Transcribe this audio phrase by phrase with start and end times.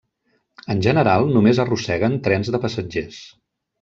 [0.75, 3.21] En general, només arrosseguen trens de passatgers.